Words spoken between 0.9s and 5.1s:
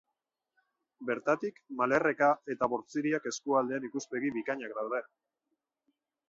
Bertatik Malerreka eta Bortziriak eskualdeen ikuspegi bikainak daude.